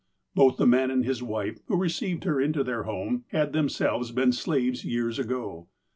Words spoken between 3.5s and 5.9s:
themselves been slaves years ago.